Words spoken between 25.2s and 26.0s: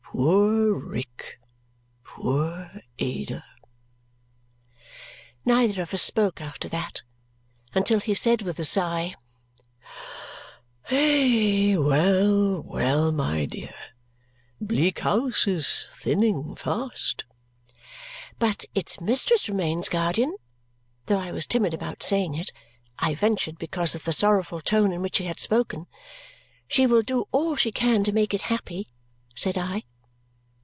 had spoken.